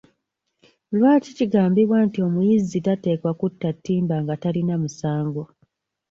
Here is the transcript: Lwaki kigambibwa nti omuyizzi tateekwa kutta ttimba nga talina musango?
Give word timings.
Lwaki 0.97 1.31
kigambibwa 1.37 1.97
nti 2.07 2.19
omuyizzi 2.27 2.77
tateekwa 2.85 3.31
kutta 3.39 3.69
ttimba 3.77 4.15
nga 4.23 4.35
talina 4.41 4.75
musango? 4.81 5.43